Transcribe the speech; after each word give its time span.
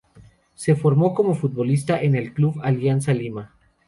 Se 0.55 0.73
formó 0.75 1.13
como 1.13 1.35
futbolista 1.35 2.01
en 2.01 2.15
el 2.15 2.33
Club 2.33 2.59
Alianza 2.63 3.13
Lima. 3.13 3.53